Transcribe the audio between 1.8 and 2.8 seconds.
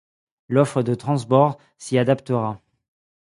adaptera.